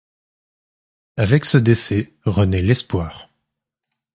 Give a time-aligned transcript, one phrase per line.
[1.15, 3.29] Avec ce décès renaît l'espoir.